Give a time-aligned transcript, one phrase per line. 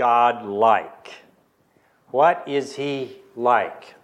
[0.00, 1.12] God like?
[2.10, 3.94] What is He like?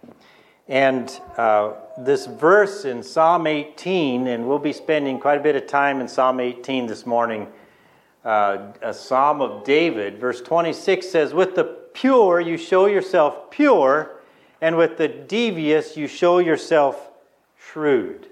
[0.67, 5.65] And uh, this verse in Psalm 18, and we'll be spending quite a bit of
[5.65, 7.47] time in Psalm 18 this morning,
[8.23, 10.19] uh, a Psalm of David.
[10.19, 14.19] Verse 26 says, With the pure you show yourself pure,
[14.61, 17.09] and with the devious you show yourself
[17.57, 18.27] shrewd.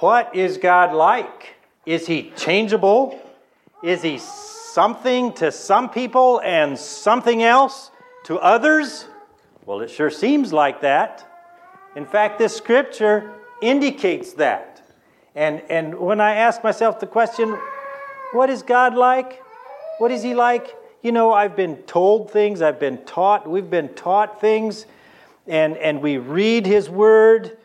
[0.00, 1.56] What is God like?
[1.84, 3.20] Is he changeable?
[3.82, 4.18] Is he
[4.72, 7.90] something to some people and something else
[8.24, 9.06] to others?
[9.66, 11.28] Well, it sure seems like that.
[11.94, 14.82] In fact, this scripture indicates that.
[15.34, 17.58] And, and when I ask myself the question,
[18.32, 19.42] what is God like?
[19.98, 20.74] What is He like?
[21.02, 24.86] You know, I've been told things, I've been taught, we've been taught things,
[25.46, 27.58] and, and we read His Word,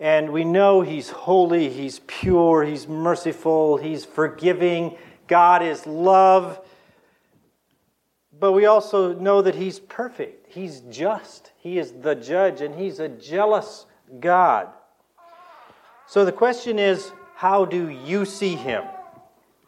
[0.00, 4.96] and we know He's holy, He's pure, He's merciful, He's forgiving,
[5.28, 6.60] God is love.
[8.38, 13.00] But we also know that He's perfect, He's just, He is the judge, and He's
[13.00, 13.86] a jealous
[14.20, 14.68] God.
[16.06, 18.84] So the question is how do you see Him?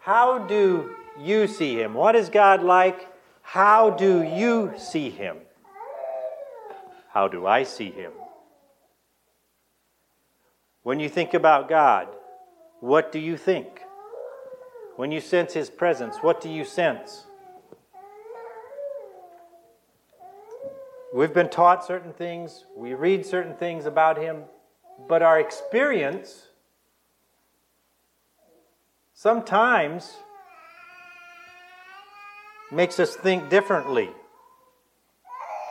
[0.00, 1.94] How do you see Him?
[1.94, 3.08] What is God like?
[3.42, 5.38] How do you see Him?
[7.10, 8.12] How do I see Him?
[10.82, 12.08] When you think about God,
[12.80, 13.82] what do you think?
[14.98, 17.24] When you sense His presence, what do you sense?
[21.14, 24.42] We've been taught certain things, we read certain things about Him,
[25.08, 26.48] but our experience
[29.14, 30.16] sometimes
[32.72, 34.10] makes us think differently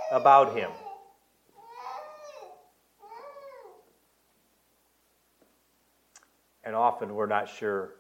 [0.09, 0.72] about Him.
[6.64, 7.97] And often we're not sure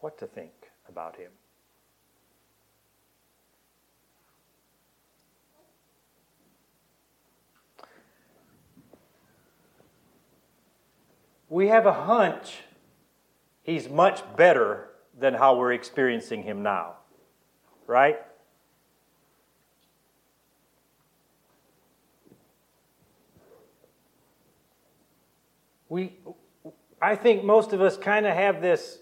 [0.00, 0.52] what to think
[0.88, 1.30] about Him.
[11.50, 12.60] we have a hunch
[13.62, 14.88] he's much better
[15.18, 16.94] than how we're experiencing him now.
[17.86, 18.20] Right?
[25.88, 26.16] We,
[27.02, 28.98] I think most of us kind of have this,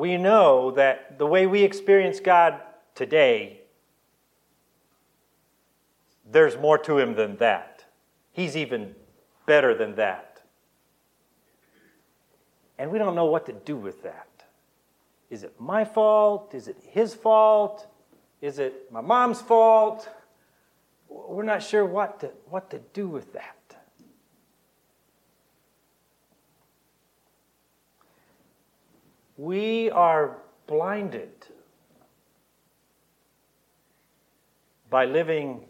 [0.00, 2.58] we know that the way we experience God
[2.94, 3.60] today,
[6.24, 7.84] there's more to him than that.
[8.32, 8.94] He's even
[9.44, 10.40] better than that.
[12.78, 14.26] And we don't know what to do with that.
[15.28, 16.54] Is it my fault?
[16.54, 17.86] Is it his fault?
[18.40, 20.08] Is it my mom's fault?
[21.10, 23.59] We're not sure what to, what to do with that.
[29.40, 30.36] We are
[30.66, 31.30] blinded
[34.90, 35.64] by living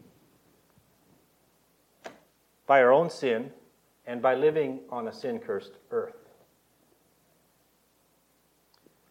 [2.66, 3.52] by our own sin
[4.08, 6.16] and by living on a sin cursed earth.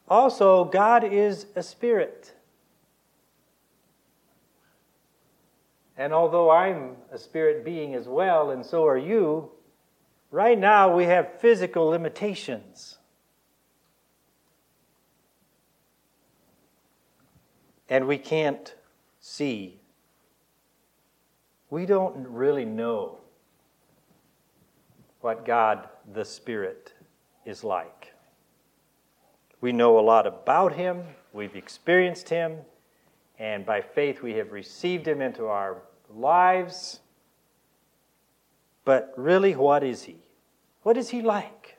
[0.10, 2.34] Also, God is a spirit.
[5.98, 9.52] And although I'm a spirit being as well, and so are you,
[10.32, 12.99] right now we have physical limitations.
[17.90, 18.76] And we can't
[19.20, 19.80] see.
[21.70, 23.18] We don't really know
[25.22, 26.94] what God the Spirit
[27.46, 28.14] is like.
[29.62, 32.60] We know a lot about him, we've experienced him,
[33.38, 35.82] and by faith we have received him into our
[36.14, 37.02] lives.
[38.86, 40.18] But really, what is he?
[40.84, 41.79] What is he like?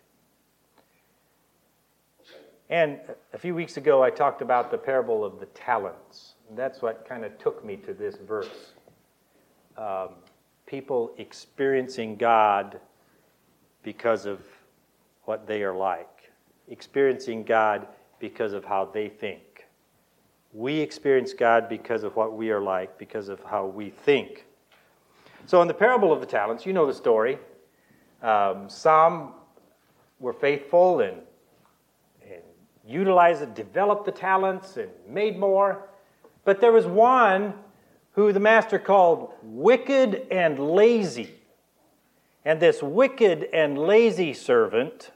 [2.71, 3.01] And
[3.35, 6.35] a few weeks ago, I talked about the parable of the talents.
[6.55, 8.73] That's what kind of took me to this verse.
[9.77, 10.11] Um,
[10.67, 12.81] people experiencing God
[13.83, 14.41] because of
[15.25, 16.07] what they are like
[16.71, 17.87] experiencing God
[18.19, 19.67] because of how they think.
[20.53, 24.47] We experience God because of what we are like, because of how we think.
[25.47, 27.39] So, in the parable of the talents, you know the story.
[28.23, 29.35] Um, some
[30.19, 31.19] were faithful and
[32.91, 35.89] utilized it, developed the talents, and made more.
[36.45, 37.55] But there was one
[38.13, 41.35] who the master called wicked and lazy.
[42.45, 45.11] And this wicked and lazy servant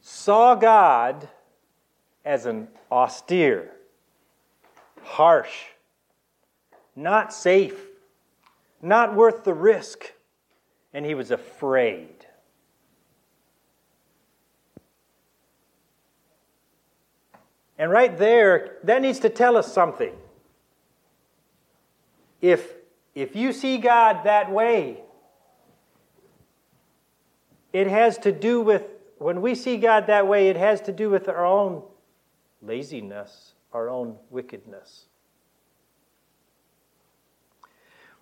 [0.00, 1.28] saw God
[2.24, 3.70] as an austere,
[5.02, 5.66] harsh,
[6.96, 7.78] not safe,
[8.80, 10.13] not worth the risk,
[10.94, 12.24] and he was afraid.
[17.76, 20.14] And right there, that needs to tell us something.
[22.40, 22.74] If,
[23.16, 25.00] if you see God that way,
[27.72, 28.84] it has to do with,
[29.18, 31.82] when we see God that way, it has to do with our own
[32.62, 35.06] laziness, our own wickedness.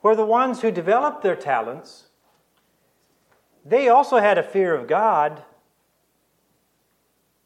[0.01, 2.07] Where the ones who develop their talents,
[3.65, 5.43] they also had a fear of God,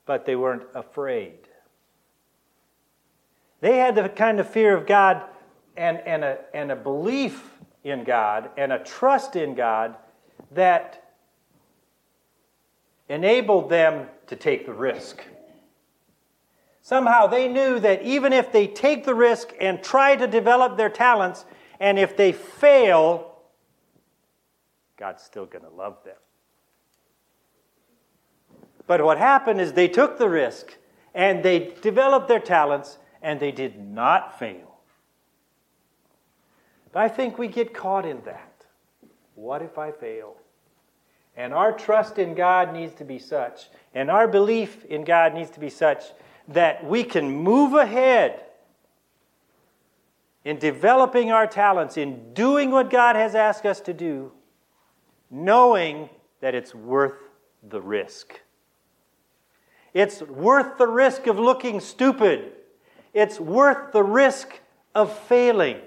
[0.06, 1.34] but they weren't afraid.
[3.60, 5.22] They had the kind of fear of God
[5.76, 7.52] and, and, a, and a belief
[7.84, 9.96] in God and a trust in God
[10.52, 11.12] that
[13.08, 15.22] enabled them to take the risk.
[16.82, 20.88] Somehow they knew that even if they take the risk and try to develop their
[20.88, 21.44] talents,
[21.80, 23.35] and if they fail,
[24.96, 26.16] God's still going to love them.
[28.86, 30.76] But what happened is they took the risk
[31.14, 34.76] and they developed their talents and they did not fail.
[36.92, 38.64] But I think we get caught in that.
[39.34, 40.36] What if I fail?
[41.36, 45.50] And our trust in God needs to be such, and our belief in God needs
[45.50, 46.04] to be such
[46.48, 48.42] that we can move ahead
[50.44, 54.32] in developing our talents, in doing what God has asked us to do,
[55.30, 56.08] knowing
[56.40, 57.18] that it's worth
[57.62, 58.40] the risk.
[59.94, 62.52] It's worth the risk of looking stupid.
[63.14, 64.60] It's worth the risk
[64.94, 65.78] of failing.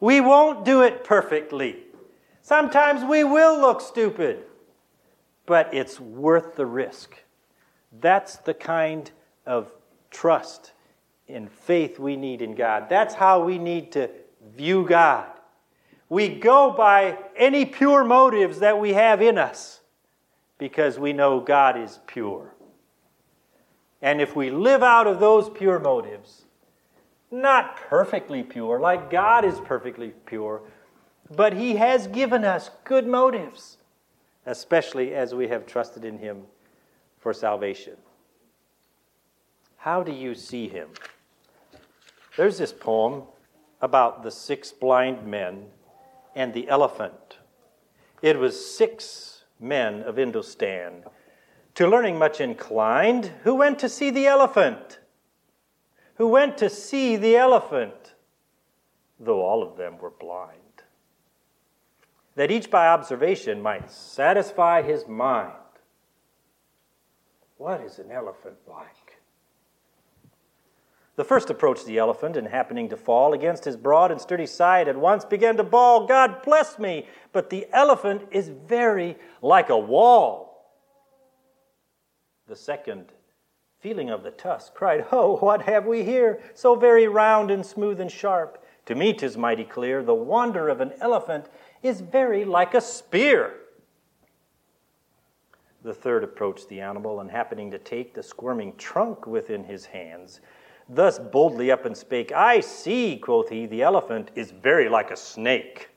[0.00, 1.78] We won't do it perfectly.
[2.42, 4.44] Sometimes we will look stupid,
[5.46, 7.22] but it's worth the risk.
[8.00, 9.10] That's the kind
[9.46, 9.72] of
[10.10, 10.72] trust
[11.28, 12.88] and faith we need in God.
[12.88, 14.10] That's how we need to
[14.56, 15.30] view God.
[16.08, 19.80] We go by any pure motives that we have in us
[20.58, 22.54] because we know God is pure.
[24.02, 26.44] And if we live out of those pure motives,
[27.30, 30.62] not perfectly pure, like God is perfectly pure,
[31.34, 33.78] but He has given us good motives,
[34.44, 36.42] especially as we have trusted in Him
[37.18, 37.96] for salvation.
[39.84, 40.88] How do you see him?
[42.38, 43.24] There's this poem
[43.82, 45.66] about the six blind men
[46.34, 47.38] and the elephant.
[48.22, 51.04] It was six men of Indostan,
[51.74, 55.00] to learning much inclined, who went to see the elephant.
[56.16, 58.14] Who went to see the elephant,
[59.18, 60.60] though all of them were blind.
[62.36, 65.52] That each by observation might satisfy his mind.
[67.56, 69.03] What is an elephant like?
[71.16, 74.88] The first approached the elephant, and happening to fall against his broad and sturdy side,
[74.88, 77.06] at once began to bawl, God bless me!
[77.32, 80.54] But the elephant is very like a wall.
[82.48, 83.12] The second,
[83.78, 86.40] feeling of the tusk, cried, Oh, what have we here?
[86.54, 88.64] So very round and smooth and sharp.
[88.86, 91.46] To me, 'tis mighty clear, the wonder of an elephant
[91.82, 93.54] is very like a spear.
[95.82, 100.40] The third approached the animal, and happening to take the squirming trunk within his hands,
[100.88, 105.16] thus boldly up and spake, I see, quoth he, the elephant is very like a
[105.16, 105.90] snake.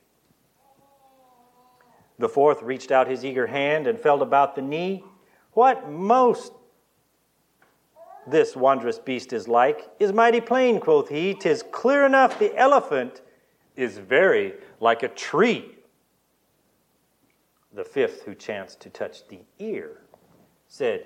[2.19, 5.03] The fourth reached out his eager hand and felt about the knee.
[5.53, 6.53] What most
[8.25, 11.33] this wondrous beast is like is mighty plain, quoth he.
[11.33, 13.21] Tis clear enough the elephant
[13.75, 15.75] is very like a tree.
[17.73, 20.01] The fifth, who chanced to touch the ear,
[20.67, 21.05] said,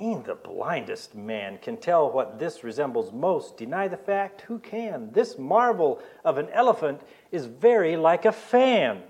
[0.00, 3.56] E'en the blindest man can tell what this resembles most.
[3.56, 4.42] Deny the fact?
[4.42, 5.10] Who can?
[5.12, 9.02] This marvel of an elephant is very like a fan.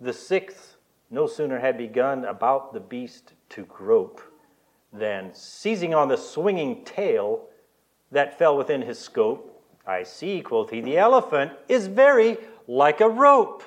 [0.00, 0.76] The sixth
[1.10, 4.20] no sooner had begun about the beast to grope
[4.92, 7.48] than, seizing on the swinging tail
[8.10, 9.52] that fell within his scope,
[9.86, 13.62] I see, quoth he, the elephant is very like a rope.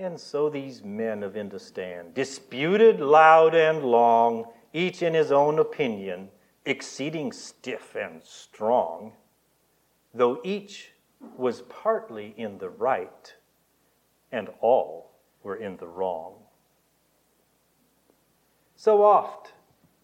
[0.00, 6.30] And so these men of Indostan disputed loud and long, each in his own opinion,
[6.64, 9.12] exceeding stiff and strong,
[10.14, 10.92] though each
[11.36, 13.34] was partly in the right,
[14.32, 15.10] and all
[15.42, 16.32] were in the wrong.
[18.76, 19.52] So oft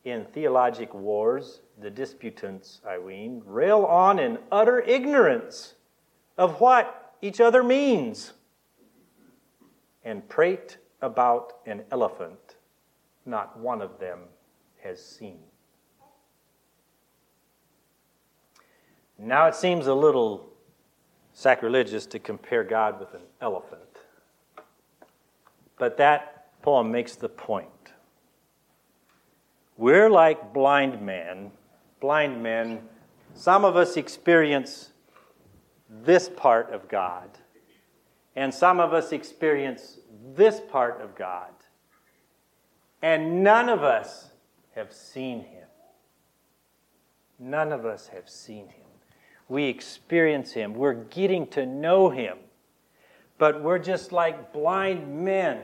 [0.05, 5.75] in theologic wars, the disputants, I ween, rail on in utter ignorance
[6.37, 8.35] of what each other means
[10.07, 12.57] and prate about an elephant
[13.27, 14.21] not one of them
[14.83, 15.41] has seen.
[19.19, 20.49] Now it seems a little
[21.33, 23.83] sacrilegious to compare God with an elephant.
[25.79, 27.69] But that poem makes the point.
[29.77, 31.51] We're like blind men.
[32.01, 32.81] Blind men.
[33.35, 34.93] Some of us experience
[35.91, 37.29] this part of God,
[38.37, 39.99] and some of us experience
[40.35, 41.51] this part of God,
[43.03, 44.31] and none of us
[44.75, 45.67] have seen Him.
[47.39, 48.87] None of us have seen Him.
[49.49, 52.39] We experience Him, we're getting to know Him,
[53.39, 55.61] but we're just like blind men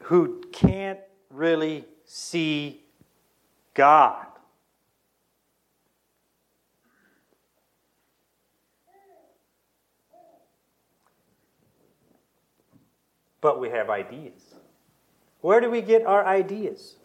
[0.00, 2.80] who can't really see
[3.74, 4.26] God.
[13.42, 14.54] But we have ideas.
[15.42, 16.96] Where do we get our ideas?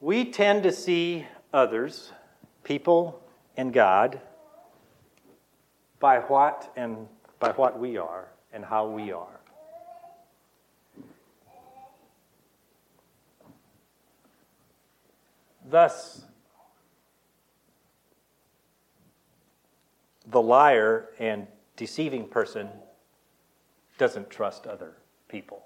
[0.00, 2.12] We tend to see others,
[2.62, 3.20] people,
[3.56, 4.20] and God
[5.98, 7.08] by what and
[7.40, 9.40] by what we are and how we are.
[15.68, 16.22] Thus,
[20.26, 22.68] the liar and deceiving person
[23.98, 24.94] doesn't trust other
[25.28, 25.64] people.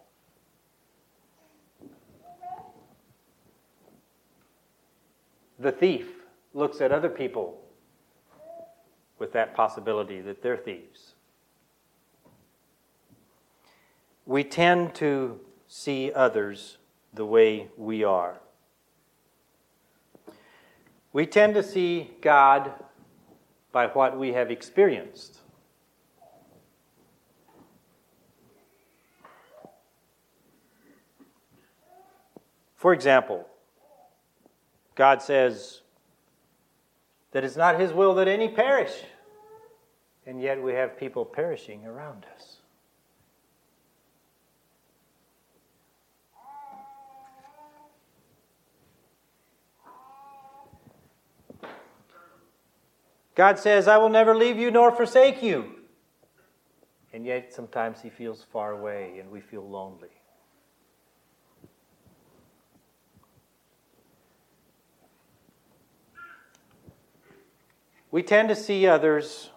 [5.59, 6.09] The thief
[6.55, 7.61] looks at other people
[9.19, 11.15] with that possibility that they're thieves.
[14.25, 16.77] We tend to see others
[17.15, 18.39] the way we are.
[21.13, 22.73] We tend to see God
[23.73, 25.39] by what we have experienced.
[32.79, 33.45] For example,
[34.95, 35.83] God says
[37.33, 38.93] that it's not His will that any perish,
[40.25, 42.59] and yet we have people perishing around us.
[53.35, 55.75] God says, I will never leave you nor forsake you.
[57.13, 60.18] And yet sometimes He feels far away and we feel lonely.
[68.11, 69.51] We tend to see others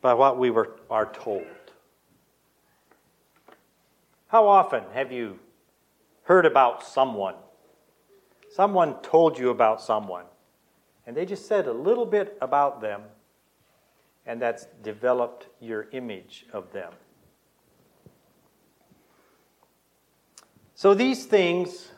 [0.00, 1.46] by what we were, are told.
[4.28, 5.38] How often have you
[6.24, 7.34] heard about someone?
[8.50, 10.26] Someone told you about someone
[11.06, 13.02] and they just said a little bit about them,
[14.26, 16.92] and that's developed your image of them.
[20.74, 21.92] So these things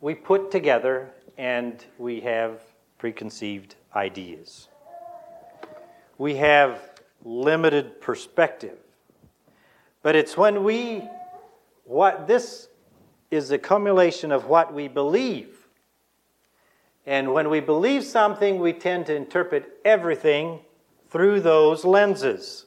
[0.00, 2.62] we put together and we have
[2.98, 4.68] preconceived ideas.
[6.18, 6.80] We have
[7.24, 8.78] limited perspective.
[10.02, 11.02] But it's when we,
[11.84, 12.68] what this
[13.30, 15.64] is a accumulation of what we believe
[17.06, 20.60] and when we believe something, we tend to interpret everything
[21.10, 22.64] through those lenses.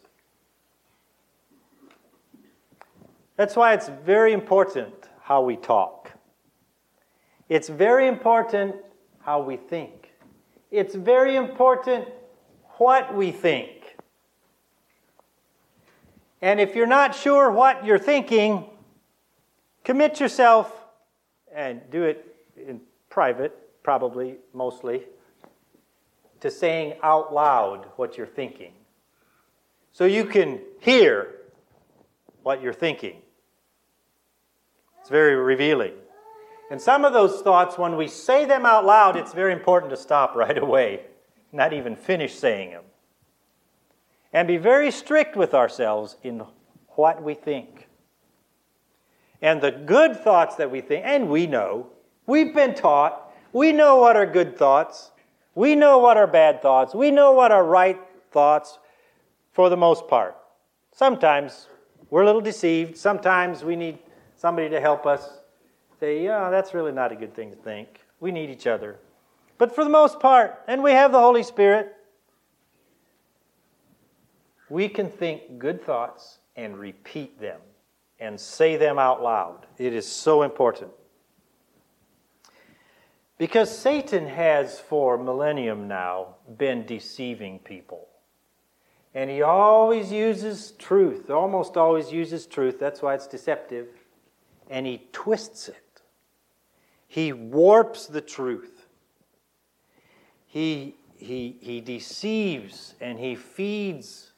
[3.35, 6.11] That's why it's very important how we talk.
[7.49, 8.75] It's very important
[9.19, 10.06] how we think.
[10.71, 12.07] It's very important
[12.77, 13.97] what we think.
[16.41, 18.65] And if you're not sure what you're thinking,
[19.83, 20.71] commit yourself
[21.53, 25.03] and do it in private probably mostly,
[26.41, 28.73] to saying out loud what you're thinking.
[29.93, 31.35] So you can hear
[32.43, 33.21] what you're thinking.
[34.99, 35.93] It's very revealing.
[36.69, 39.97] And some of those thoughts, when we say them out loud, it's very important to
[39.97, 41.01] stop right away,
[41.51, 42.83] not even finish saying them.
[44.33, 46.43] And be very strict with ourselves in
[46.89, 47.87] what we think.
[49.41, 51.87] And the good thoughts that we think, and we know,
[52.25, 55.11] we've been taught we know what are good thoughts.
[55.55, 56.93] We know what are bad thoughts.
[56.93, 57.99] We know what are right
[58.31, 58.77] thoughts
[59.51, 60.35] for the most part.
[60.93, 61.67] Sometimes
[62.09, 62.97] we're a little deceived.
[62.97, 63.99] Sometimes we need
[64.35, 65.39] somebody to help us
[65.99, 68.01] say, yeah, that's really not a good thing to think.
[68.19, 68.97] We need each other.
[69.57, 71.95] But for the most part, and we have the Holy Spirit,
[74.69, 77.59] we can think good thoughts and repeat them
[78.19, 79.65] and say them out loud.
[79.77, 80.91] It is so important.
[83.37, 88.07] Because Satan has for millennium now been deceiving people.
[89.13, 92.79] And he always uses truth, almost always uses truth.
[92.79, 93.87] That's why it's deceptive.
[94.69, 95.81] And he twists it,
[97.07, 98.87] he warps the truth.
[100.45, 104.31] He, he, he deceives and he feeds,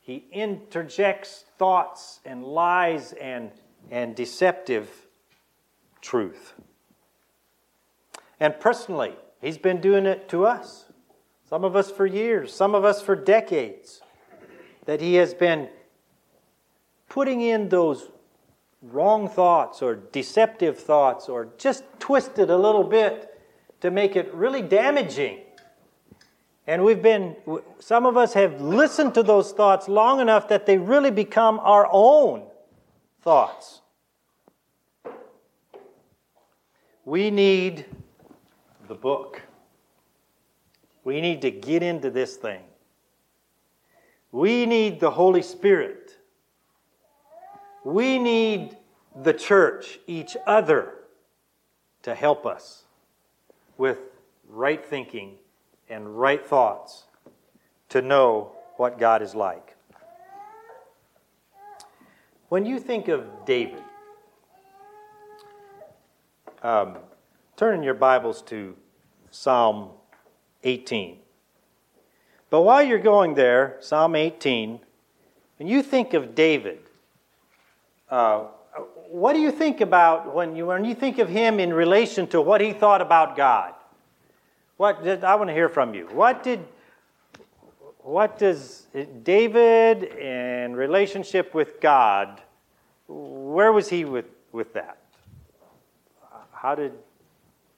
[0.00, 3.50] he interjects thoughts and lies and,
[3.90, 4.88] and deceptive
[6.00, 6.54] truth.
[8.42, 10.86] And personally, He's been doing it to us.
[11.48, 14.00] Some of us for years, some of us for decades.
[14.84, 15.68] That He has been
[17.08, 18.08] putting in those
[18.82, 23.40] wrong thoughts or deceptive thoughts or just twisted a little bit
[23.80, 25.40] to make it really damaging.
[26.66, 27.36] And we've been,
[27.78, 31.88] some of us have listened to those thoughts long enough that they really become our
[31.90, 32.44] own
[33.22, 33.80] thoughts.
[37.04, 37.86] We need
[38.86, 39.42] the book.
[41.04, 42.60] We need to get into this thing.
[44.30, 46.01] We need the Holy Spirit.
[47.84, 48.76] We need
[49.14, 50.94] the church, each other,
[52.02, 52.84] to help us
[53.76, 53.98] with
[54.48, 55.36] right thinking
[55.88, 57.04] and right thoughts
[57.88, 59.76] to know what God is like.
[62.48, 63.82] When you think of David,
[66.62, 66.98] um,
[67.56, 68.76] turn in your Bibles to
[69.30, 69.90] Psalm
[70.62, 71.18] 18.
[72.50, 74.80] But while you're going there, Psalm 18,
[75.58, 76.80] when you think of David,
[78.12, 78.44] uh,
[79.10, 82.42] what do you think about when you, when you think of him in relation to
[82.42, 83.72] what he thought about God?
[84.76, 86.06] What did, I want to hear from you.
[86.12, 86.60] What did
[88.00, 88.86] what does
[89.22, 92.42] David in relationship with God?
[93.06, 94.98] Where was he with, with that?
[96.52, 96.92] How did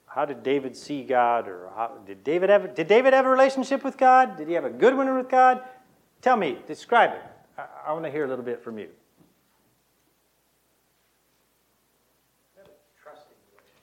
[0.07, 3.83] how did David see God, or how, did David have did David have a relationship
[3.83, 4.37] with God?
[4.37, 5.61] Did he have a good one with God?
[6.21, 7.21] Tell me, describe it.
[7.57, 8.89] I, I want to hear a little bit from you.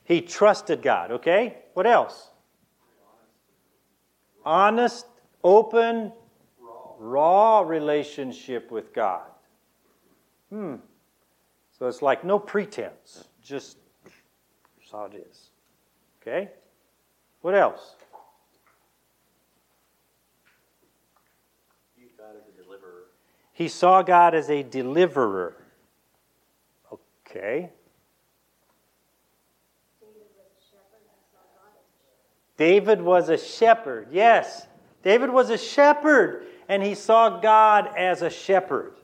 [0.05, 1.13] He trusted God.
[1.13, 1.57] Okay.
[1.75, 2.31] What else?
[4.45, 5.07] Honest,
[5.45, 6.13] open,
[6.99, 9.29] raw relationship with God.
[10.51, 10.77] Hmm.
[11.79, 13.79] So it's like no pretense, just
[14.93, 15.51] how it is.
[16.21, 16.51] Okay?
[17.41, 17.97] What else?
[23.55, 25.57] He saw God as a deliverer.
[26.93, 27.71] Okay.
[32.63, 34.07] David was a shepherd.
[34.13, 34.69] Yes.
[35.03, 38.95] David was a shepherd, and he saw God as a shepherd.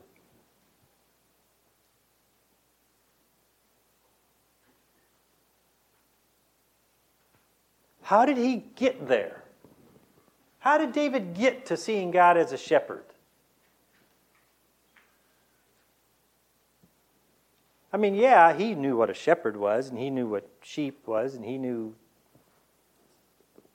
[8.01, 9.43] How did he get there?
[10.59, 13.03] How did David get to seeing God as a shepherd?
[17.91, 21.35] I mean, yeah, he knew what a shepherd was, and he knew what sheep was,
[21.35, 21.93] and he knew.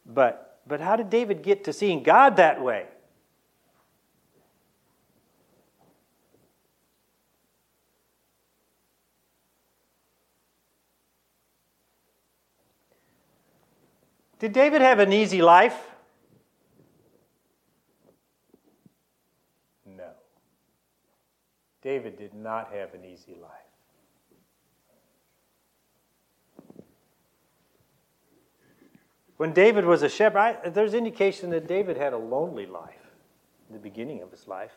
[0.06, 2.86] But, but how did David get to seeing God that way?
[14.44, 15.74] Did David have an easy life?
[19.86, 20.10] No.
[21.80, 23.63] David did not have an easy life.
[29.36, 32.94] When David was a shepherd, I, there's indication that David had a lonely life
[33.68, 34.72] in the beginning of his life.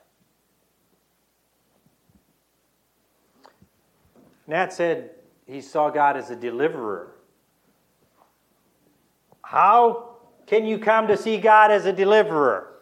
[4.48, 5.12] Nat said
[5.46, 7.14] he saw God as a deliverer.
[9.44, 10.16] How
[10.46, 12.74] can you come to see God as a deliverer?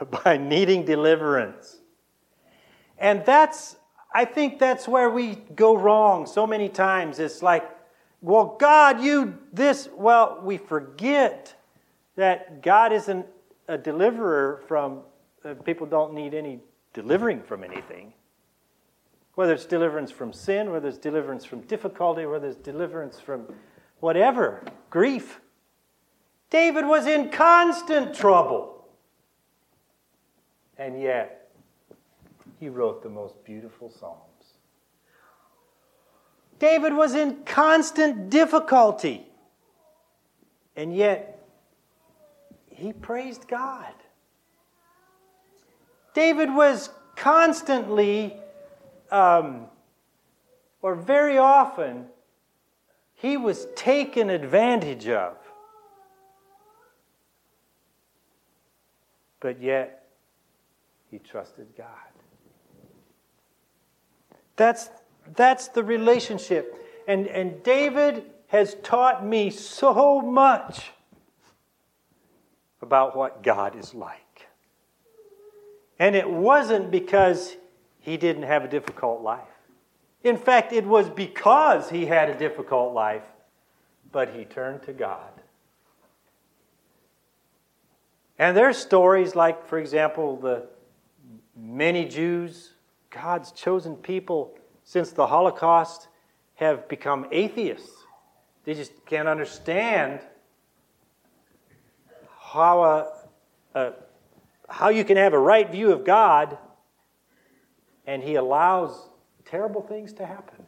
[0.24, 1.78] By needing deliverance.
[2.98, 3.76] And that's,
[4.14, 7.18] I think that's where we go wrong so many times.
[7.18, 7.68] It's like,
[8.20, 9.88] well, God, you this.
[9.92, 11.54] Well, we forget
[12.14, 13.26] that God isn't
[13.66, 15.00] a deliverer from,
[15.44, 16.60] uh, people don't need any
[16.92, 18.12] delivering from anything.
[19.34, 23.52] Whether it's deliverance from sin, whether it's deliverance from difficulty, whether it's deliverance from
[23.98, 25.40] whatever, grief.
[26.50, 28.86] David was in constant trouble.
[30.78, 31.43] And yet,
[32.58, 34.20] he wrote the most beautiful Psalms.
[36.58, 39.26] David was in constant difficulty.
[40.76, 41.46] And yet,
[42.70, 43.92] he praised God.
[46.14, 48.36] David was constantly
[49.10, 49.66] um,
[50.84, 52.04] or very often,
[53.14, 55.36] he was taken advantage of.
[59.40, 60.06] But yet,
[61.10, 61.86] he trusted God.
[64.56, 64.90] That's,
[65.36, 66.74] that's the relationship.
[67.06, 70.90] And, and David has taught me so much
[72.80, 74.46] about what God is like.
[75.98, 77.56] And it wasn't because
[78.00, 79.40] he didn't have a difficult life.
[80.22, 83.24] In fact, it was because he had a difficult life,
[84.12, 85.30] but he turned to God.
[88.38, 90.66] And there's stories like, for example, the
[91.56, 92.73] many Jews,
[93.14, 96.08] God's chosen people since the Holocaust,
[96.56, 97.90] have become atheists.
[98.64, 100.20] They just can't understand
[102.38, 103.12] how, a,
[103.74, 103.92] a,
[104.68, 106.56] how you can have a right view of God
[108.06, 109.08] and He allows
[109.44, 110.64] terrible things to happen.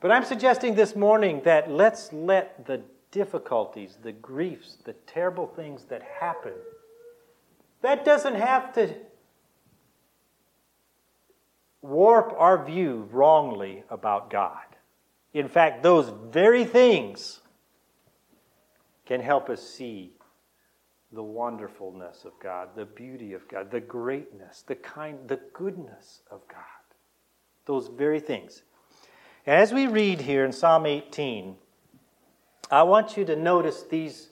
[0.00, 5.84] But I'm suggesting this morning that let's let the difficulties, the griefs, the terrible things
[5.84, 6.54] that happen,
[7.82, 8.94] that doesn't have to
[11.82, 14.64] warp our view wrongly about God.
[15.32, 17.40] In fact, those very things
[19.06, 20.12] can help us see
[21.12, 26.46] the wonderfulness of God, the beauty of God, the greatness, the kind, the goodness of
[26.48, 26.58] God.
[27.66, 28.62] Those very things.
[29.46, 31.56] As we read here in Psalm 18,
[32.70, 34.28] I want you to notice these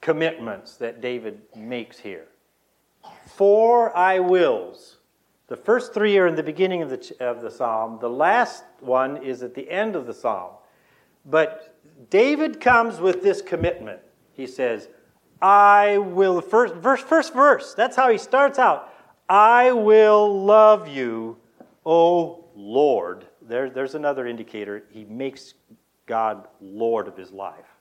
[0.00, 2.28] commitments that David makes here.
[3.26, 4.98] Four I wills.
[5.52, 9.22] The first three are in the beginning of the, of the psalm, the last one
[9.22, 10.52] is at the end of the psalm.
[11.26, 11.76] But
[12.08, 14.00] David comes with this commitment.
[14.32, 14.88] He says,
[15.42, 18.94] I will, first verse, first verse, that's how he starts out.
[19.28, 21.36] I will love you,
[21.84, 23.26] O Lord.
[23.42, 24.84] There, there's another indicator.
[24.88, 25.52] He makes
[26.06, 27.76] God Lord of his life.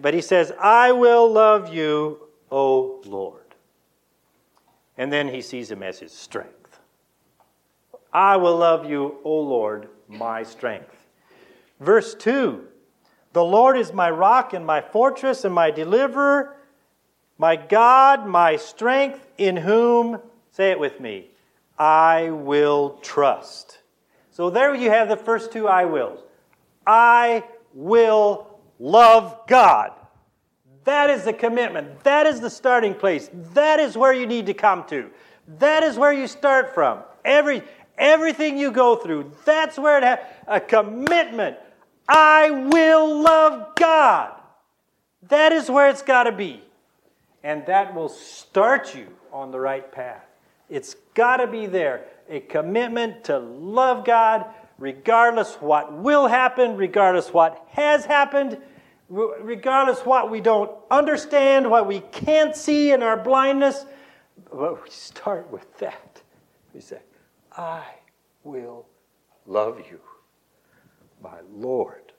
[0.00, 3.54] But he says, I will love you, O Lord.
[4.98, 6.63] And then he sees him as his strength.
[8.14, 10.94] I will love you, O Lord, my strength.
[11.80, 12.64] Verse 2
[13.32, 16.56] The Lord is my rock and my fortress and my deliverer,
[17.36, 20.20] my God, my strength, in whom,
[20.52, 21.30] say it with me,
[21.76, 23.80] I will trust.
[24.30, 26.20] So there you have the first two I wills.
[26.86, 29.90] I will love God.
[30.84, 32.04] That is the commitment.
[32.04, 33.30] That is the starting place.
[33.54, 35.10] That is where you need to come to.
[35.58, 37.00] That is where you start from.
[37.24, 37.62] Every,
[37.98, 41.56] everything you go through, that's where it has a commitment.
[42.08, 44.32] I will love God.
[45.28, 46.62] That is where it's got to be.
[47.42, 50.24] And that will start you on the right path.
[50.68, 52.04] It's got to be there.
[52.28, 54.46] A commitment to love God
[54.78, 58.58] regardless what will happen, regardless what has happened,
[59.08, 63.84] regardless what we don't understand, what we can't see in our blindness.
[64.52, 66.22] But we start with that.
[66.72, 66.98] We say,
[67.56, 67.84] I
[68.42, 68.86] will
[69.46, 70.00] love you,
[71.22, 72.12] my Lord.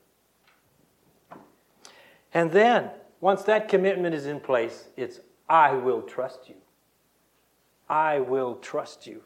[2.33, 2.89] And then,
[3.21, 6.55] once that commitment is in place, it's I will trust you.
[7.87, 9.21] I will trust you.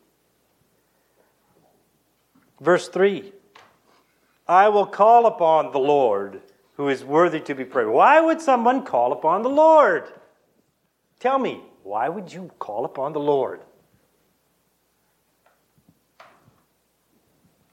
[2.59, 3.31] Verse 3
[4.47, 6.41] I will call upon the Lord
[6.73, 7.89] who is worthy to be praised.
[7.89, 10.11] Why would someone call upon the Lord?
[11.19, 13.61] Tell me, why would you call upon the Lord?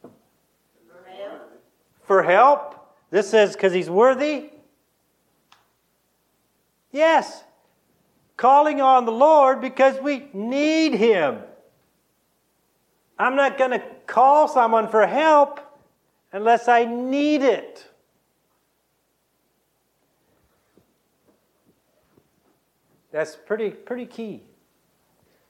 [0.02, 0.10] For
[1.08, 1.52] help.
[2.06, 2.74] For help?
[3.10, 4.50] This says because he's worthy?
[6.92, 7.44] Yes.
[8.36, 11.38] Calling on the Lord because we need him.
[13.18, 15.60] I'm not going to call someone for help
[16.32, 17.86] unless I need it.
[23.10, 24.42] That's pretty, pretty key.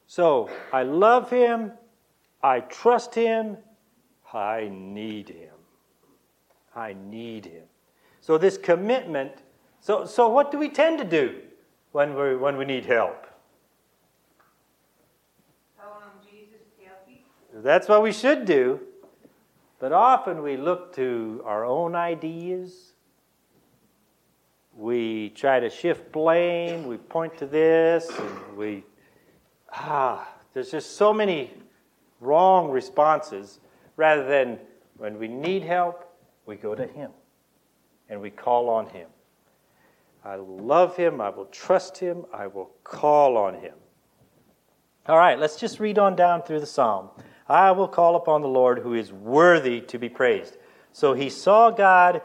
[0.07, 1.73] So I love him,
[2.41, 3.57] I trust him,
[4.33, 5.51] I need him.
[6.77, 7.65] I need him.
[8.21, 9.33] So this commitment,
[9.81, 11.41] so, so what do we tend to do
[11.93, 13.27] when, we when we need help?
[17.63, 18.81] That's what we should do.
[19.79, 22.93] But often we look to our own ideas.
[24.77, 26.87] We try to shift blame.
[26.87, 28.11] We point to this.
[28.11, 28.85] And we,
[29.73, 31.53] ah, there's just so many
[32.21, 33.61] wrong responses
[33.97, 34.59] rather than
[34.99, 36.06] when we need help,
[36.47, 37.11] we go to Him
[38.09, 39.09] and we call on Him.
[40.25, 41.21] I love Him.
[41.21, 42.25] I will trust Him.
[42.33, 43.75] I will call on Him.
[45.07, 47.11] All right, let's just read on down through the psalm.
[47.49, 50.57] I will call upon the Lord who is worthy to be praised.
[50.93, 52.23] So he saw God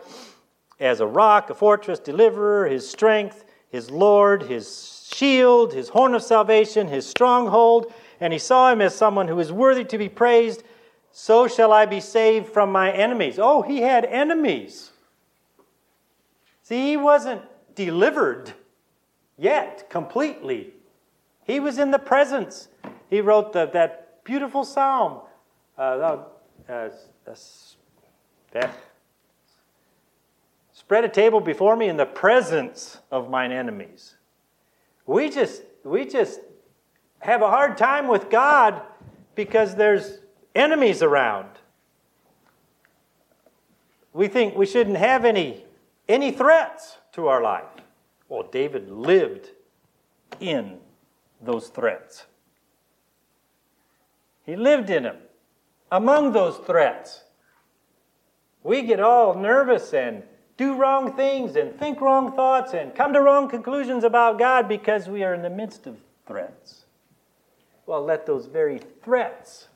[0.80, 6.24] as a rock, a fortress, deliverer, his strength, his Lord, his shield, his horn of
[6.24, 10.64] salvation, his stronghold, and he saw him as someone who is worthy to be praised.
[11.12, 13.38] So shall I be saved from my enemies.
[13.38, 14.92] Oh, he had enemies.
[16.64, 17.42] See, he wasn't
[17.76, 18.54] delivered
[19.38, 20.74] yet completely.
[21.44, 22.70] He was in the presence.
[23.10, 25.22] He wrote the, that beautiful psalm.
[25.78, 26.24] uh,
[26.70, 26.90] uh,
[27.28, 28.68] uh,
[30.72, 34.16] spread a table before me in the presence of mine enemies.
[35.06, 36.40] We just, we just
[37.20, 38.82] have a hard time with God
[39.36, 40.21] because there's
[40.56, 41.50] enemies around.
[44.14, 45.64] We think we shouldn't have any,
[46.10, 47.66] any threats to our life.
[48.28, 49.50] Well, David lived
[50.40, 50.78] in
[51.42, 52.26] those threats.
[54.46, 55.18] He lived in them,
[55.92, 57.24] among those threats.
[58.64, 60.24] We get all nervous and
[60.58, 65.08] do wrong things and think wrong thoughts and come to wrong conclusions about God because
[65.08, 66.86] we are in the midst of threats.
[67.86, 69.68] Well, let those very threats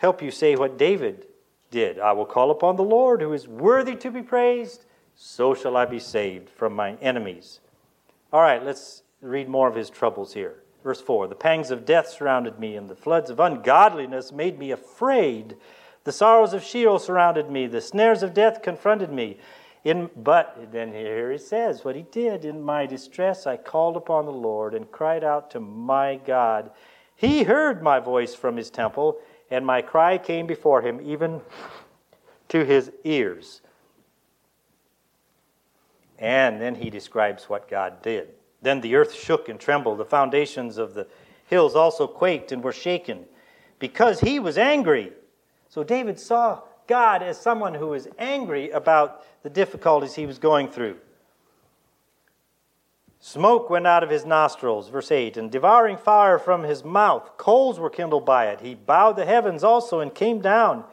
[0.00, 1.26] help you say what David
[1.70, 1.98] did.
[1.98, 5.84] I will call upon the Lord who is worthy to be praised, so shall I
[5.84, 7.60] be saved from my enemies.
[8.32, 10.62] All right, let's read more of his troubles here.
[10.82, 14.70] Verse 4 The pangs of death surrounded me, and the floods of ungodliness made me
[14.70, 15.56] afraid.
[16.04, 19.38] The sorrows of Sheol surrounded me, the snares of death confronted me.
[19.84, 22.44] In, but then here he says what he did.
[22.44, 26.70] In my distress, I called upon the Lord and cried out to my God.
[27.16, 29.18] He heard my voice from his temple,
[29.50, 31.40] and my cry came before him, even
[32.48, 33.60] to his ears.
[36.18, 38.28] And then he describes what God did.
[38.62, 39.98] Then the earth shook and trembled.
[39.98, 41.06] The foundations of the
[41.46, 43.24] hills also quaked and were shaken
[43.78, 45.12] because he was angry.
[45.68, 50.68] So David saw God as someone who was angry about the difficulties he was going
[50.68, 50.96] through.
[53.22, 57.36] Smoke went out of his nostrils, verse 8, and devouring fire from his mouth.
[57.36, 58.60] Coals were kindled by it.
[58.60, 60.84] He bowed the heavens also and came down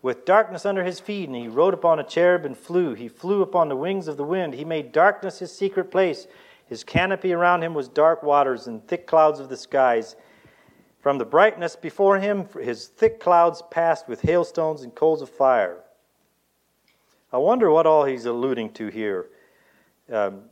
[0.00, 2.94] with darkness under his feet, and he rode upon a cherub and flew.
[2.94, 4.54] He flew upon the wings of the wind.
[4.54, 6.28] He made darkness his secret place.
[6.66, 10.14] His canopy around him was dark waters and thick clouds of the skies.
[11.00, 15.80] From the brightness before him, his thick clouds passed with hailstones and coals of fire.
[17.32, 19.30] I wonder what all he's alluding to here.
[20.12, 20.42] Um,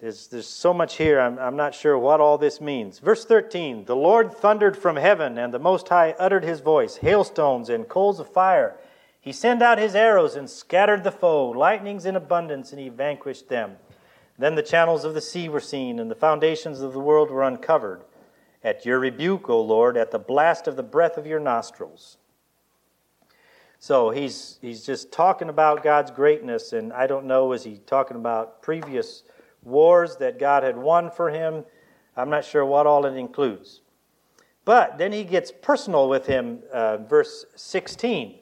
[0.00, 2.98] there's, there's so much here, I'm, I'm not sure what all this means.
[2.98, 7.68] Verse 13 The Lord thundered from heaven, and the Most High uttered his voice, hailstones
[7.70, 8.76] and coals of fire.
[9.20, 13.48] He sent out his arrows and scattered the foe, lightnings in abundance, and he vanquished
[13.48, 13.76] them.
[14.38, 17.42] Then the channels of the sea were seen, and the foundations of the world were
[17.42, 18.02] uncovered.
[18.62, 22.18] At your rebuke, O Lord, at the blast of the breath of your nostrils.
[23.78, 28.16] So he's, he's just talking about God's greatness, and I don't know, is he talking
[28.16, 29.22] about previous
[29.66, 31.64] wars that God had won for him?
[32.16, 33.82] I'm not sure what all it includes.
[34.64, 38.38] But then he gets personal with him, uh, verse 16.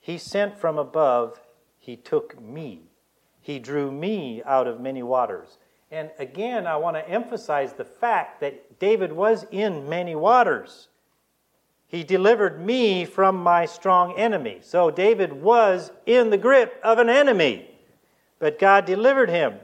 [0.00, 1.40] He sent from above,
[1.78, 2.82] he took me.
[3.40, 5.58] He drew me out of many waters.
[5.90, 10.88] And again, I want to emphasize the fact that David was in many waters.
[11.86, 14.58] He delivered me from my strong enemy.
[14.62, 17.70] So David was in the grip of an enemy,
[18.38, 19.54] but God delivered him.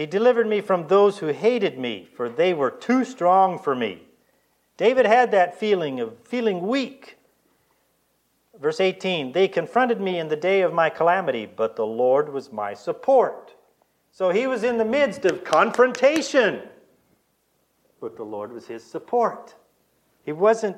[0.00, 4.02] He delivered me from those who hated me, for they were too strong for me.
[4.76, 7.18] David had that feeling of feeling weak
[8.60, 12.52] Verse 18 They confronted me in the day of my calamity, but the Lord was
[12.52, 13.54] my support.
[14.12, 16.62] So he was in the midst of confrontation,
[18.00, 19.54] but the Lord was his support.
[20.24, 20.76] He wasn't,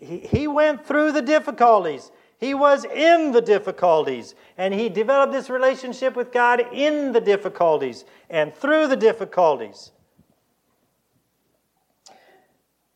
[0.00, 2.12] he, he went through the difficulties.
[2.38, 8.04] He was in the difficulties, and he developed this relationship with God in the difficulties
[8.28, 9.92] and through the difficulties.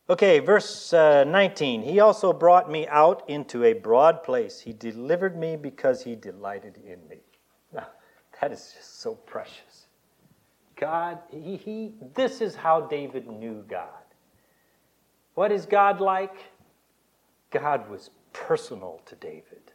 [0.09, 1.83] Okay, verse uh, 19.
[1.83, 4.59] He also brought me out into a broad place.
[4.59, 7.17] He delivered me because he delighted in me.
[7.71, 7.87] Now,
[8.41, 9.85] that is just so precious.
[10.75, 13.87] God, he, he, this is how David knew God.
[15.35, 16.35] What is God like?
[17.51, 19.71] God was personal to David.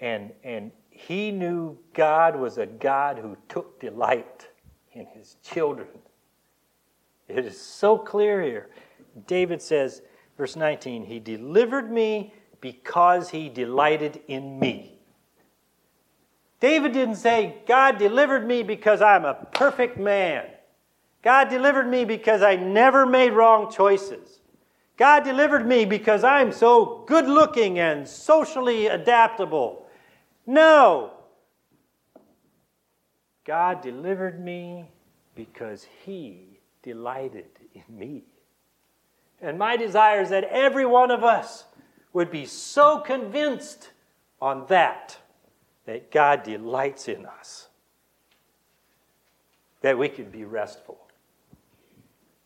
[0.00, 4.48] And, and he knew God was a God who took delight
[4.92, 5.88] in his children.
[7.28, 8.70] It is so clear here.
[9.26, 10.02] David says,
[10.36, 14.98] verse 19, He delivered me because He delighted in me.
[16.60, 20.46] David didn't say, God delivered me because I'm a perfect man.
[21.22, 24.40] God delivered me because I never made wrong choices.
[24.96, 29.86] God delivered me because I'm so good looking and socially adaptable.
[30.46, 31.12] No.
[33.44, 34.84] God delivered me
[35.34, 38.24] because He delighted in me.
[39.40, 41.64] And my desire is that every one of us
[42.12, 43.90] would be so convinced
[44.40, 45.16] on that,
[45.86, 47.68] that God delights in us,
[49.80, 50.98] that we can be restful.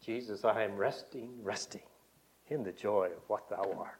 [0.00, 1.82] Jesus, I am resting, resting
[2.48, 3.98] in the joy of what thou art.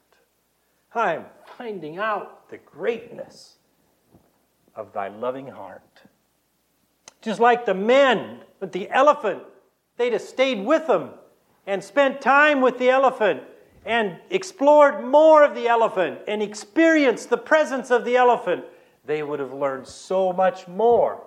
[0.94, 1.26] I'm
[1.58, 3.56] finding out the greatness
[4.74, 6.02] of thy loving heart.
[7.20, 9.42] Just like the men with the elephant,
[9.96, 11.10] they'd have stayed with them
[11.66, 13.42] and spent time with the elephant
[13.84, 18.64] and explored more of the elephant and experienced the presence of the elephant,
[19.04, 21.22] they would have learned so much more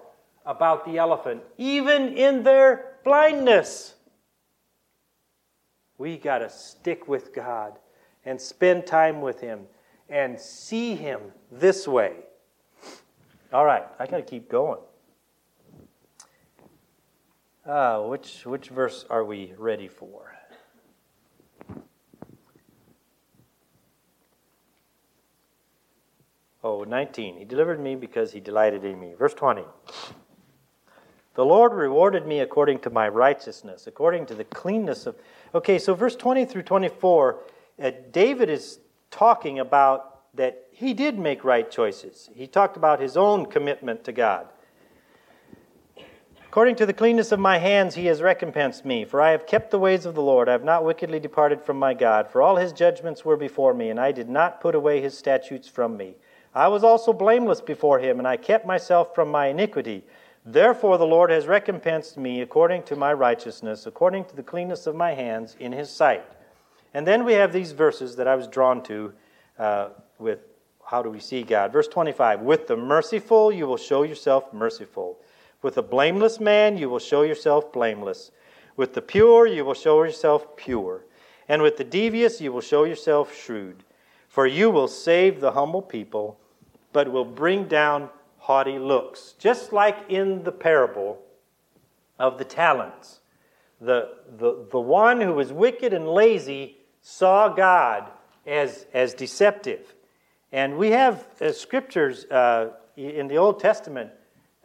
[0.45, 3.95] about the elephant, even in their blindness.
[5.99, 7.77] We got to stick with God
[8.25, 9.65] and spend time with Him
[10.07, 11.19] and see Him
[11.51, 12.13] this way.
[13.51, 14.79] All right, I got to keep going.
[17.65, 20.33] Uh, which, which verse are we ready for?
[26.63, 27.37] Oh, 19.
[27.37, 29.13] He delivered me because he delighted in me.
[29.17, 29.63] Verse 20.
[31.35, 35.15] The Lord rewarded me according to my righteousness, according to the cleanness of.
[35.53, 37.39] Okay, so verse 20 through 24,
[37.81, 42.29] uh, David is talking about that he did make right choices.
[42.35, 44.47] He talked about his own commitment to God.
[46.47, 49.05] According to the cleanness of my hands, he has recompensed me.
[49.05, 50.49] For I have kept the ways of the Lord.
[50.49, 52.27] I have not wickedly departed from my God.
[52.27, 55.67] For all his judgments were before me, and I did not put away his statutes
[55.67, 56.15] from me.
[56.55, 60.03] I was also blameless before him, and I kept myself from my iniquity.
[60.51, 64.95] Therefore, the Lord has recompensed me according to my righteousness, according to the cleanness of
[64.95, 66.25] my hands in his sight.
[66.95, 69.13] And then we have these verses that I was drawn to
[69.59, 70.39] uh, with
[70.83, 71.71] how do we see God?
[71.71, 75.19] Verse 25 With the merciful, you will show yourself merciful.
[75.61, 78.31] With the blameless man, you will show yourself blameless.
[78.75, 81.05] With the pure, you will show yourself pure.
[81.47, 83.83] And with the devious, you will show yourself shrewd.
[84.27, 86.39] For you will save the humble people,
[86.91, 88.09] but will bring down
[88.49, 89.35] haughty looks.
[89.37, 91.21] Just like in the parable
[92.17, 93.19] of the talents.
[93.79, 98.09] The, the, the one who was wicked and lazy saw God
[98.47, 99.93] as, as deceptive.
[100.51, 104.09] And we have uh, scriptures uh, in the Old Testament.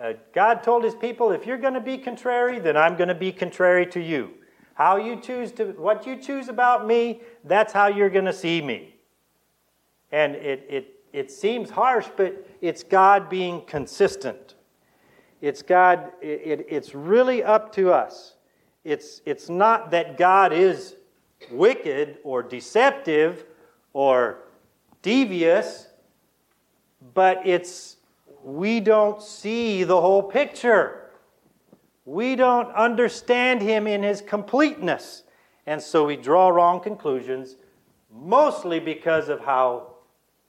[0.00, 3.14] Uh, God told his people, if you're going to be contrary, then I'm going to
[3.14, 4.30] be contrary to you.
[4.72, 8.62] How you choose to, what you choose about me, that's how you're going to see
[8.62, 8.94] me.
[10.10, 14.56] And it, it, it seems harsh, but it's God being consistent.
[15.40, 18.34] It's God, it, it, it's really up to us.
[18.82, 20.96] It's, it's not that God is
[21.52, 23.44] wicked or deceptive
[23.92, 24.38] or
[25.02, 25.86] devious,
[27.14, 27.98] but it's
[28.42, 31.10] we don't see the whole picture.
[32.04, 35.22] We don't understand him in his completeness.
[35.64, 37.54] And so we draw wrong conclusions,
[38.12, 39.93] mostly because of how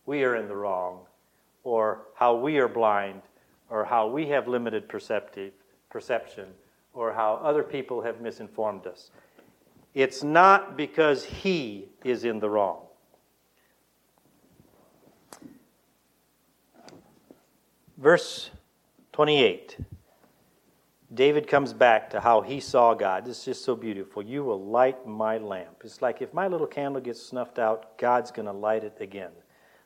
[0.06, 1.00] we are in the wrong,
[1.63, 3.22] or how we are blind,
[3.70, 5.54] or how we have limited perceptive,
[5.89, 6.48] perception,
[6.94, 9.12] or how other people have misinformed us.
[9.94, 12.82] It's not because he is in the wrong.
[17.98, 18.52] Verse
[19.13, 19.78] 28.
[21.13, 23.26] David comes back to how he saw God.
[23.26, 24.22] This is just so beautiful.
[24.22, 25.82] You will light my lamp.
[25.86, 29.32] It's like if my little candle gets snuffed out, God's going to light it again.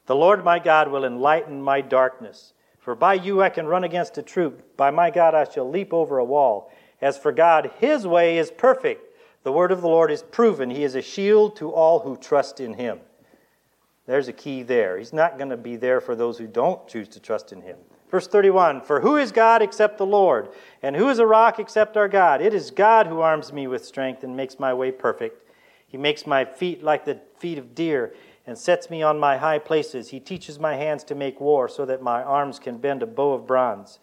[0.09, 2.53] The Lord my God will enlighten my darkness.
[2.79, 4.75] For by you I can run against a troop.
[4.75, 6.71] By my God I shall leap over a wall.
[6.99, 9.15] As for God, his way is perfect.
[9.43, 10.71] The word of the Lord is proven.
[10.71, 13.01] He is a shield to all who trust in him.
[14.07, 14.97] There's a key there.
[14.97, 17.77] He's not going to be there for those who don't choose to trust in him.
[18.09, 20.49] Verse 31 For who is God except the Lord?
[20.81, 22.41] And who is a rock except our God?
[22.41, 25.47] It is God who arms me with strength and makes my way perfect.
[25.87, 28.13] He makes my feet like the feet of deer
[28.49, 30.09] and sets me on my high places.
[30.09, 33.33] He teaches my hands to make war so that my arms can bend a bow
[33.33, 33.99] of bronze.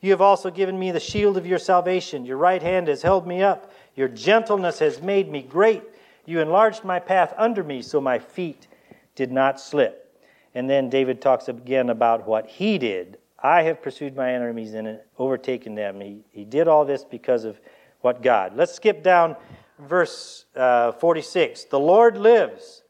[0.00, 2.24] You have also given me the shield of your salvation.
[2.24, 3.72] Your right hand has held me up.
[3.96, 5.82] Your gentleness has made me great.
[6.26, 8.68] You enlarged my path under me so my feet
[9.16, 10.22] did not slip.
[10.54, 13.18] And then David talks again about what he did.
[13.42, 16.00] I have pursued my enemies and overtaken them.
[16.00, 17.60] He, he did all this because of
[18.02, 18.54] what God.
[18.54, 19.34] Let's skip down
[19.80, 21.64] verse uh, 46.
[21.64, 22.84] The Lord lives.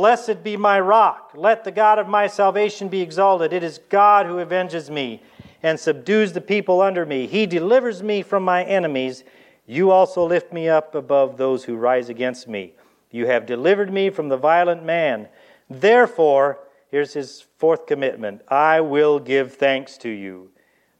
[0.00, 1.32] Blessed be my rock.
[1.34, 3.52] Let the God of my salvation be exalted.
[3.52, 5.22] It is God who avenges me
[5.62, 7.26] and subdues the people under me.
[7.26, 9.24] He delivers me from my enemies.
[9.66, 12.72] You also lift me up above those who rise against me.
[13.10, 15.28] You have delivered me from the violent man.
[15.68, 20.50] Therefore, here's his fourth commitment I will give thanks to you,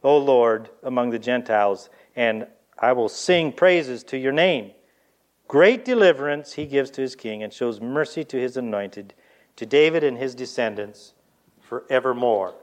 [0.03, 2.47] O Lord, among the Gentiles, and
[2.79, 4.73] I will sing praises to your name.
[5.51, 9.13] Great deliverance he gives to his king and shows mercy to his anointed,
[9.57, 11.13] to David and his descendants
[11.61, 12.55] forevermore.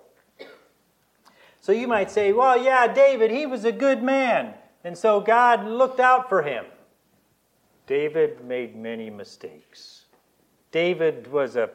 [1.60, 4.54] So you might say, well, yeah, David, he was a good man,
[4.86, 6.64] and so God looked out for him.
[7.88, 10.06] David made many mistakes.
[10.72, 11.72] David was a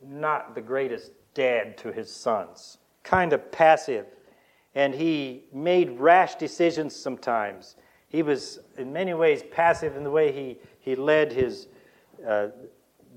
[0.00, 4.06] not the greatest dad to his sons, kind of passive,
[4.76, 7.74] and he made rash decisions sometimes.
[8.14, 11.66] He was, in many ways, passive in the way he, he led his,
[12.24, 12.46] uh,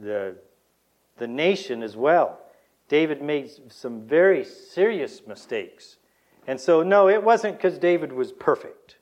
[0.02, 0.36] the,
[1.18, 2.40] the nation as well.
[2.90, 5.98] David made some very serious mistakes.
[6.48, 8.98] And so, no, it wasn't because David was perfect.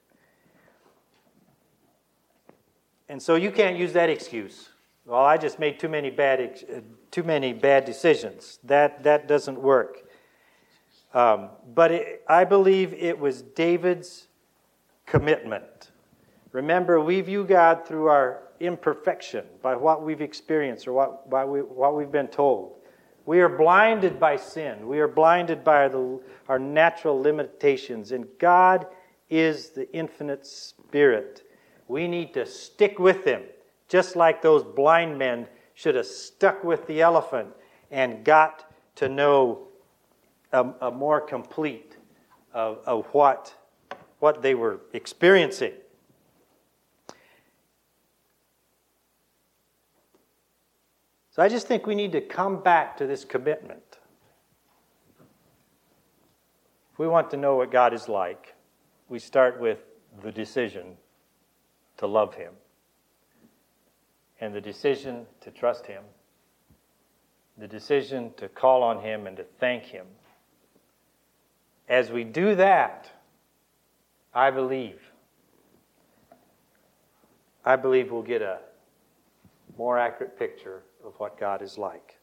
[3.08, 4.72] And so you can't use that excuse.
[5.06, 8.60] Well, I just made too many bad, uh, too many bad decisions.
[8.66, 10.04] That, that doesn't work.
[11.14, 14.28] Um, but it, I believe it was David's
[15.06, 15.92] commitment.
[16.52, 21.60] Remember, we view God through our imperfection, by what we've experienced or what, by we,
[21.60, 22.78] what we've been told.
[23.26, 24.88] We are blinded by sin.
[24.88, 28.12] We are blinded by the, our natural limitations.
[28.12, 28.88] And God
[29.30, 31.44] is the infinite spirit.
[31.88, 33.44] We need to stick with Him,
[33.88, 37.50] just like those blind men should have stuck with the elephant
[37.92, 39.68] and got to know
[40.52, 41.98] a, a more complete
[42.54, 43.54] of, of what,
[44.20, 45.74] what they were experiencing.
[51.32, 54.00] So I just think we need to come back to this commitment.
[56.94, 58.56] If we want to know what God is like,
[59.10, 59.80] we start with
[60.24, 60.96] the decision
[61.98, 62.54] to love Him
[64.40, 66.04] and the decision to trust Him,
[67.58, 70.06] the decision to call on Him and to thank Him.
[71.90, 73.12] As we do that,
[74.36, 75.00] I believe,
[77.64, 78.60] I believe we'll get a
[79.78, 82.18] more accurate picture of what God is like.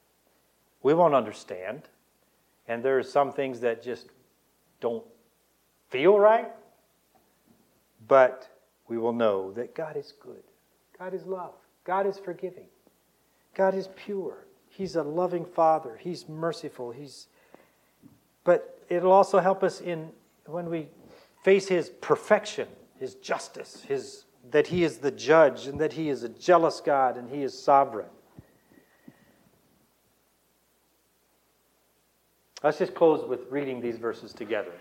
[0.83, 1.89] We won't understand,
[2.69, 4.11] and there are some things that just
[4.81, 5.05] don't
[5.89, 6.53] feel right,
[8.07, 8.47] but
[8.89, 10.43] we will know that God is good.
[10.99, 11.55] God is love.
[11.85, 12.67] God is forgiving.
[13.55, 14.45] God is pure.
[14.69, 15.97] He's a loving Father.
[15.99, 16.91] He's merciful.
[16.91, 17.29] He's
[18.45, 20.11] but it'll also help us in
[20.47, 20.89] when we
[21.43, 22.69] face his perfection,
[22.99, 27.17] his justice, his that he is the judge and that he is a jealous God
[27.17, 28.09] and he is sovereign.
[32.63, 34.73] Let's just close with reading these verses together.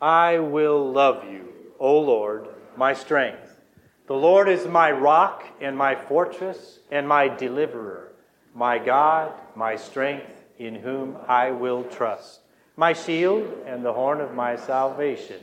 [0.00, 3.60] I will love you, O Lord, my strength.
[4.06, 8.12] The Lord is my rock and my fortress and my deliverer,
[8.54, 12.40] my God, my strength, in whom I will trust,
[12.76, 15.40] my shield and the horn of my salvation,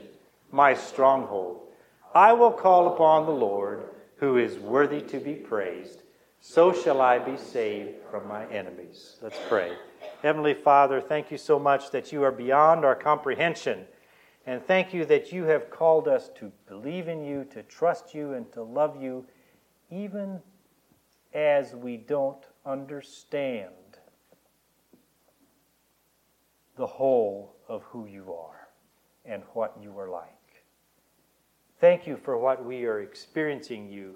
[0.51, 1.61] my stronghold.
[2.13, 3.83] I will call upon the Lord,
[4.17, 6.03] who is worthy to be praised.
[6.41, 9.17] So shall I be saved from my enemies.
[9.21, 9.73] Let's pray.
[10.21, 13.85] Heavenly Father, thank you so much that you are beyond our comprehension.
[14.45, 18.33] And thank you that you have called us to believe in you, to trust you,
[18.33, 19.25] and to love you,
[19.89, 20.41] even
[21.33, 23.69] as we don't understand
[26.81, 28.67] the whole of who you are
[29.23, 30.25] and what you are like.
[31.79, 34.15] Thank you for what we are experiencing you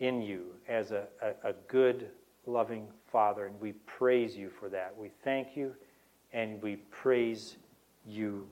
[0.00, 2.08] in you as a, a, a good,
[2.44, 4.94] loving Father, and we praise you for that.
[4.98, 5.76] We thank you
[6.32, 7.54] and we praise
[8.04, 8.48] you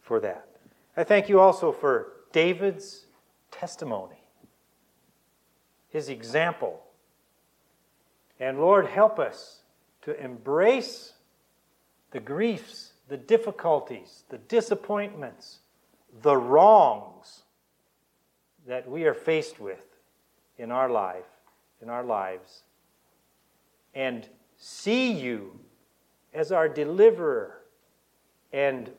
[0.00, 0.48] for that.
[0.96, 3.06] I thank you also for David's
[3.52, 4.20] testimony,
[5.90, 6.82] his example.
[8.40, 9.60] And Lord, help us
[10.02, 11.12] to embrace
[12.12, 15.58] the griefs, the difficulties, the disappointments,
[16.22, 17.42] the wrongs
[18.66, 19.84] that we are faced with
[20.58, 21.24] in our life,
[21.80, 22.62] in our lives,
[23.94, 25.58] and see you
[26.32, 27.58] as our deliverer
[28.52, 28.90] and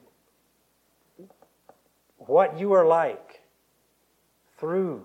[2.18, 3.42] what you are like
[4.58, 5.04] through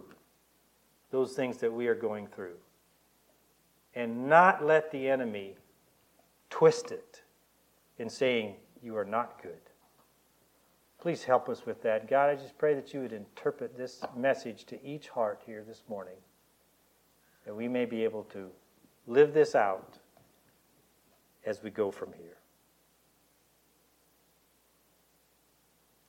[1.11, 2.57] those things that we are going through.
[3.95, 5.55] And not let the enemy
[6.51, 7.08] twist it
[7.99, 9.61] in saying you are not good.
[11.01, 12.09] Please help us with that.
[12.09, 15.83] God, I just pray that you would interpret this message to each heart here this
[15.89, 16.17] morning,
[17.47, 18.49] that we may be able to
[19.07, 19.99] live this out
[21.47, 22.37] as we go from here.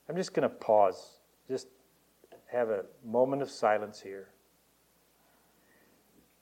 [0.07, 1.67] I'm just going to pause, just
[2.51, 4.29] have a moment of silence here.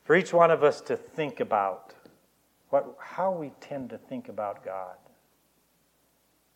[0.06, 1.94] For each one of us to think about
[2.70, 4.96] what, how we tend to think about God.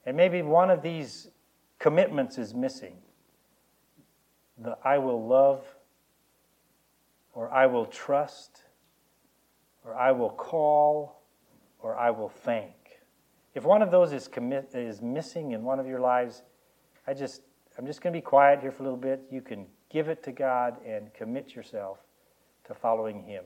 [0.06, 1.30] And maybe one of these
[1.80, 2.96] commitments is missing.
[4.58, 5.64] The I will love,
[7.34, 8.64] or I will trust,
[9.84, 11.22] or I will call,
[11.80, 12.74] or I will thank.
[13.54, 16.44] If one of those is, commit, is missing in one of your lives,
[17.08, 17.42] I just,
[17.78, 19.22] I'm just going to be quiet here for a little bit.
[19.30, 21.98] You can give it to God and commit yourself
[22.66, 23.44] to following Him.